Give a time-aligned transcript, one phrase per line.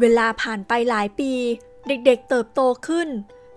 [0.00, 1.32] เวลาผ่านไปหลายปี
[1.88, 3.08] เด็กๆเติบโตขึ้น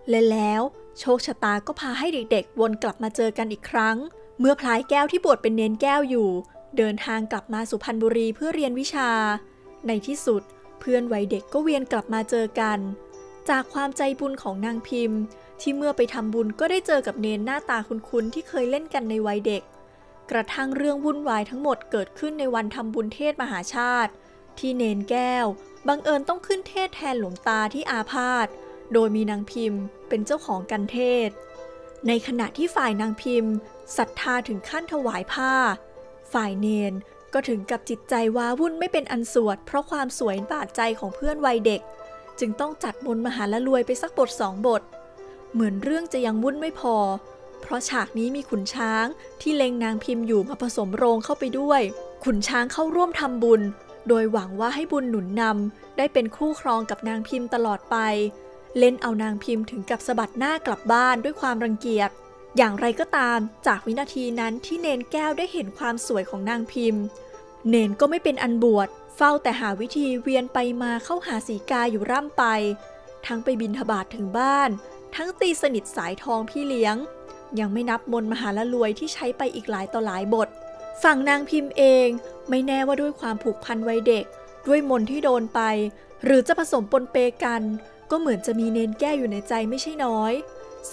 [0.09, 0.61] และแล้ว
[0.99, 3.97] โชคชะตาก็พาให้เด็กๆ วนกลับมาเจอกันอีกครั้ง
[4.39, 6.29] เมื่อพลายแก้วที่บวชเป็นเนนแก้วอยู่
[6.77, 9.09] เดินทางกลับมาสุพรรณบุรีเพื่อเรียนวิชา
[9.87, 10.41] ในที่สุด
[10.79, 12.79] เพื่อนวัยเด็กก็เวียนกลับมาเจอกัน
[13.49, 15.21] จากความใจบุญของนางพิมพ์
[15.61, 19.63] ที่เมื่อไปทำบุญก็ได้เจอกับเนนหน้าตาคุ้นๆที่เคยเล่นกันในวัยเด็ก
[20.31, 24.11] กระทั่งเรื่องวุ่นวายทั้งหมดเกิดขึ้นในวันทำบุญเทศมหาชาติ
[24.59, 25.45] ที่เนนแก้ว
[25.87, 28.47] บังเอิญต้องขึ้นเทศแทนหลวงตาที่อาพาธ
[28.93, 30.97] โดยมีนางพิมพ์เป็นเจ้าของกันเท
[31.27, 31.29] ศ
[32.07, 33.53] ในขณะที่ฝ่ายนางพิมพ์
[33.97, 35.53] ศรัทธาถึงขั้นถวายผ้า
[36.33, 36.93] ฝ่ายเนน
[37.33, 41.81] ก็ถึงกับจิตใจว้าวุ่นไม่เป็นอันสวด เพราะความสวยบาดใจของเพื่อนวัยเด็ก
[42.39, 44.81] จึงต้องจัดมนมหาละรวยไปสักบทสองบท
[45.53, 46.95] เหมือนเรื่องจะยังวุ่นไม่พอ
[47.61, 49.05] เพราะฉากนี้มีขุนช้าง
[49.41, 51.81] ที่เลงนางพิมพ์อยู่มาผสมโรงเข้าไปด้วย
[52.23, 53.61] ขุนช้างเข้าร่วมทำบุญ
[54.07, 57.97] โดยหวังว่าให้บุญหนุนนำได้เป็นคู่ครองกับนางพิมพ์ตลอดไป
[58.79, 62.09] เล่นเอานางพิมพ์ถึงกับสะบัดหน้ากลับบ้านด้วยความรังเกียจ
[62.57, 67.03] อย่างไรก็ตามจากวินาทีนั้นที่เนนแก้วได้เห็นความสวยของนางพิมพ์
[67.69, 72.43] เนนก็ไม่เป็นอันบวชเฝ้าแต่หาวิธีเวียนไปมาเข้าหาสีกาอยู่ร่ำไป
[73.27, 74.69] ทั้งไปบินทบาทถึงบ้าน
[75.15, 76.95] ทั้งตีสนิทสายทองพี่เลี้ยง
[77.59, 80.49] ยังไม่นับมนมหาละรวยที่ใช้ไปอีกหลายต่อหลายบท
[81.03, 82.07] ฝั่งนางพิมพ์เอง
[82.49, 84.25] ไม่แน่ว่าด้วยความผูกพันวัยเด็ก
[84.67, 85.61] ด้วยมนที่โดนไป
[86.23, 87.61] หรือจะผสมปนเปกัน
[88.11, 90.33] ก็เหมือนจะมีเนนแก้วอยู่ในใจไม่ใช่น้อย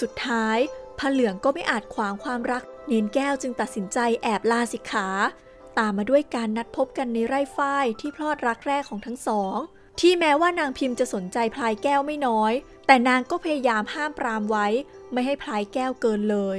[0.01, 0.59] สุดท้าย
[0.99, 5.09] พระเหลืองก็ไม่อาจขวางความรัก เนนแก้วจึงตัดสินใจแอบลาสิกขา
[5.79, 9.57] ตามมาด้วยการนัดพบกันในไร่ฝ้ายที่พลอดรักแรกของทั้งสอง
[10.01, 12.53] ที่แม้ว่านางพิมพ์จะสนใจพลายแก้วไม่น้อย
[12.87, 14.67] แต่นางก็พยายามห้ามปรามไว้
[15.13, 16.59] ไม่ให้พลายแก้วเกินเลย